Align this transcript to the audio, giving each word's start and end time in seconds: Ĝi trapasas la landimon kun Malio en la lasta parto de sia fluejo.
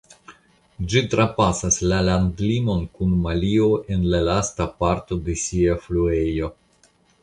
Ĝi 0.93 1.03
trapasas 1.11 1.77
la 1.91 1.99
landimon 2.07 2.83
kun 2.97 3.15
Malio 3.29 3.71
en 3.95 4.11
la 4.17 4.25
lasta 4.33 4.71
parto 4.85 5.23
de 5.31 5.41
sia 5.47 5.81
fluejo. 5.89 6.57